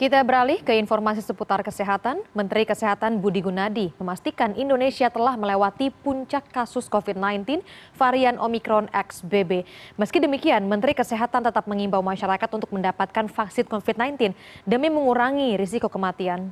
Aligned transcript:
Kita 0.00 0.16
beralih 0.24 0.64
ke 0.64 0.72
informasi 0.80 1.20
seputar 1.20 1.60
kesehatan. 1.60 2.24
Menteri 2.32 2.64
Kesehatan 2.64 3.20
Budi 3.20 3.44
Gunadi 3.44 3.92
memastikan 4.00 4.56
Indonesia 4.56 5.12
telah 5.12 5.36
melewati 5.36 5.92
puncak 5.92 6.48
kasus 6.48 6.88
COVID-19 6.88 7.60
varian 8.00 8.40
Omicron 8.40 8.88
XBB. 8.96 9.68
Meski 10.00 10.16
demikian, 10.16 10.64
Menteri 10.64 10.96
Kesehatan 10.96 11.44
tetap 11.44 11.68
mengimbau 11.68 12.00
masyarakat 12.00 12.48
untuk 12.48 12.72
mendapatkan 12.72 13.28
vaksin 13.28 13.68
COVID-19 13.68 14.32
demi 14.64 14.88
mengurangi 14.88 15.60
risiko 15.60 15.92
kematian. 15.92 16.48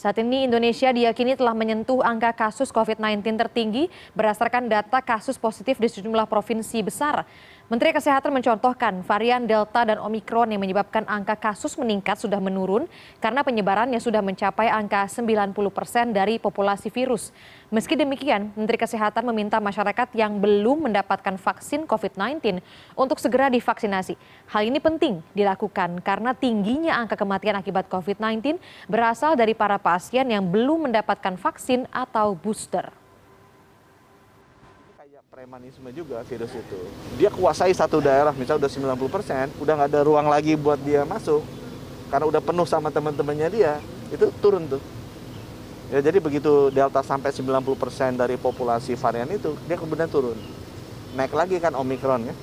Saat 0.00 0.16
ini 0.16 0.48
Indonesia 0.48 0.88
diyakini 0.96 1.36
telah 1.36 1.52
menyentuh 1.52 2.00
angka 2.00 2.32
kasus 2.32 2.72
COVID-19 2.72 3.36
tertinggi 3.36 3.92
berdasarkan 4.16 4.64
data 4.64 4.96
kasus 5.04 5.36
positif 5.36 5.76
di 5.76 5.92
sejumlah 5.92 6.24
provinsi 6.24 6.80
besar. 6.80 7.28
Menteri 7.70 7.94
Kesehatan 7.94 8.34
mencontohkan 8.34 9.06
varian 9.06 9.46
Delta 9.46 9.86
dan 9.86 10.02
Omikron 10.02 10.50
yang 10.50 10.58
menyebabkan 10.58 11.06
angka 11.06 11.38
kasus 11.38 11.78
meningkat 11.78 12.18
sudah 12.18 12.42
menurun 12.42 12.90
karena 13.22 13.46
penyebarannya 13.46 14.02
sudah 14.02 14.18
mencapai 14.26 14.66
angka 14.66 15.06
90 15.06 15.54
persen 15.70 16.10
dari 16.10 16.42
populasi 16.42 16.90
virus. 16.90 17.30
Meski 17.70 17.94
demikian, 17.94 18.50
Menteri 18.58 18.74
Kesehatan 18.74 19.22
meminta 19.30 19.62
masyarakat 19.62 20.10
yang 20.18 20.42
belum 20.42 20.90
mendapatkan 20.90 21.38
vaksin 21.38 21.86
COVID-19 21.86 22.58
untuk 22.98 23.22
segera 23.22 23.46
divaksinasi. 23.46 24.18
Hal 24.50 24.66
ini 24.66 24.82
penting 24.82 25.22
dilakukan 25.30 26.02
karena 26.02 26.34
tingginya 26.34 26.98
angka 26.98 27.14
kematian 27.14 27.54
akibat 27.54 27.86
COVID-19 27.86 28.58
berasal 28.90 29.38
dari 29.38 29.54
para 29.54 29.78
pasien 29.78 30.26
yang 30.26 30.42
belum 30.42 30.90
mendapatkan 30.90 31.38
vaksin 31.38 31.86
atau 31.94 32.34
booster 32.34 32.90
premanisme 35.28 35.84
juga 35.92 36.24
virus 36.24 36.48
itu. 36.56 36.80
Dia 37.20 37.28
kuasai 37.28 37.76
satu 37.76 38.00
daerah, 38.00 38.32
misalnya 38.32 38.64
udah 38.64 38.96
90 38.96 39.12
persen, 39.12 39.52
udah 39.60 39.72
nggak 39.76 39.90
ada 39.92 40.00
ruang 40.00 40.32
lagi 40.32 40.56
buat 40.56 40.80
dia 40.80 41.04
masuk. 41.04 41.44
Karena 42.08 42.24
udah 42.24 42.40
penuh 42.40 42.64
sama 42.64 42.88
teman-temannya 42.88 43.48
dia, 43.52 43.76
itu 44.08 44.32
turun 44.40 44.64
tuh. 44.64 44.80
Ya, 45.92 46.00
jadi 46.00 46.22
begitu 46.24 46.72
Delta 46.72 47.04
sampai 47.04 47.36
90 47.36 47.76
persen 47.76 48.16
dari 48.16 48.40
populasi 48.40 48.96
varian 48.96 49.28
itu, 49.28 49.52
dia 49.68 49.76
kemudian 49.76 50.08
turun. 50.08 50.38
Naik 51.12 51.36
lagi 51.36 51.60
kan 51.60 51.76
Omikron 51.76 52.24
ya. 52.24 52.34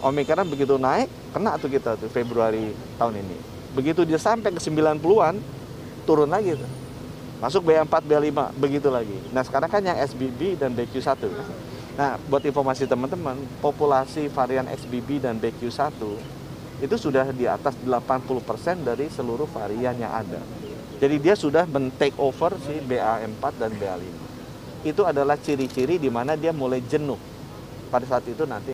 Omikron 0.00 0.48
begitu 0.48 0.80
naik, 0.80 1.12
kena 1.36 1.60
tuh 1.60 1.68
kita 1.68 2.00
tuh 2.00 2.08
Februari 2.08 2.72
tahun 2.96 3.20
ini. 3.20 3.36
Begitu 3.76 4.08
dia 4.08 4.16
sampai 4.16 4.56
ke 4.56 4.60
90-an, 4.62 5.36
turun 6.08 6.32
lagi 6.32 6.56
tuh. 6.56 6.70
Masuk 7.36 7.68
B4, 7.68 7.92
B5, 8.00 8.56
begitu 8.56 8.88
lagi. 8.88 9.20
Nah 9.36 9.44
sekarang 9.44 9.68
kan 9.68 9.84
yang 9.84 10.00
SBB 10.00 10.56
dan 10.56 10.72
BQ1. 10.72 11.20
Nah, 11.96 12.20
buat 12.28 12.44
informasi 12.44 12.84
teman-teman, 12.84 13.40
populasi 13.64 14.28
varian 14.28 14.68
XBB 14.68 15.16
dan 15.20 15.40
BQ1 15.40 15.96
itu 16.76 16.96
sudah 17.00 17.32
di 17.32 17.48
atas 17.48 17.72
80% 17.80 18.84
dari 18.84 19.08
seluruh 19.08 19.48
varian 19.48 19.96
yang 19.96 20.12
ada. 20.12 20.40
Jadi 20.96 21.16
dia 21.20 21.36
sudah 21.36 21.68
men-take 21.68 22.16
over 22.16 22.56
si 22.64 22.80
BA4 22.80 23.44
dan 23.60 23.72
BA5. 23.76 24.04
Itu 24.84 25.04
adalah 25.04 25.36
ciri-ciri 25.36 26.00
di 26.00 26.08
mana 26.08 26.36
dia 26.36 26.56
mulai 26.56 26.80
jenuh. 26.80 27.20
Pada 27.92 28.08
saat 28.08 28.24
itu 28.24 28.48
nanti 28.48 28.64